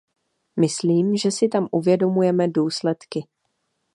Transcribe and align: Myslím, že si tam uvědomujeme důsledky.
Myslím, 0.59 1.17
že 1.17 1.31
si 1.31 1.47
tam 1.47 1.67
uvědomujeme 1.71 2.47
důsledky. 2.47 3.25